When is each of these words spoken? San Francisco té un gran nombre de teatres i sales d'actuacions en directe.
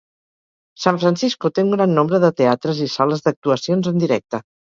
San 0.85 0.95
Francisco 1.03 1.51
té 1.57 1.65
un 1.65 1.69
gran 1.75 1.93
nombre 1.99 2.21
de 2.25 2.33
teatres 2.41 2.81
i 2.87 2.89
sales 2.95 3.23
d'actuacions 3.29 3.93
en 3.95 4.03
directe. 4.07 4.43